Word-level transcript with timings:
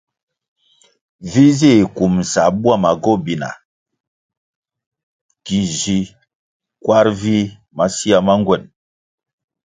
Vi 1.31 1.45
zih 1.57 1.79
kumbʼsa 1.95 2.43
bwama 2.61 2.91
gobina 3.03 3.49
ki 5.45 5.57
zi 5.79 5.99
kwar 6.83 7.07
vih 7.21 7.47
masea 7.77 8.17
ma 8.25 8.33
ngwen. 8.41 8.63